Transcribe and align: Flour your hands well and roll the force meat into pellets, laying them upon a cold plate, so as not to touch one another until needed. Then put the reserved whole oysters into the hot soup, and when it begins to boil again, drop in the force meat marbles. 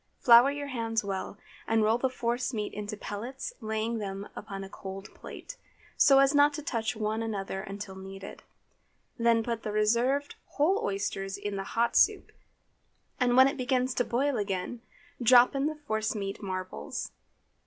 Flour 0.17 0.49
your 0.49 0.69
hands 0.69 1.03
well 1.03 1.37
and 1.67 1.83
roll 1.83 1.99
the 1.99 2.09
force 2.09 2.55
meat 2.55 2.73
into 2.73 2.97
pellets, 2.97 3.53
laying 3.61 3.99
them 3.99 4.27
upon 4.35 4.63
a 4.63 4.67
cold 4.69 5.13
plate, 5.13 5.57
so 5.95 6.17
as 6.17 6.33
not 6.33 6.55
to 6.55 6.63
touch 6.63 6.95
one 6.95 7.21
another 7.21 7.61
until 7.61 7.93
needed. 7.95 8.41
Then 9.19 9.43
put 9.43 9.61
the 9.61 9.71
reserved 9.71 10.33
whole 10.53 10.83
oysters 10.83 11.37
into 11.37 11.57
the 11.57 11.63
hot 11.77 11.95
soup, 11.95 12.31
and 13.19 13.37
when 13.37 13.47
it 13.47 13.57
begins 13.57 13.93
to 13.93 14.03
boil 14.03 14.37
again, 14.37 14.81
drop 15.21 15.53
in 15.53 15.67
the 15.67 15.75
force 15.75 16.15
meat 16.15 16.41
marbles. 16.41 17.11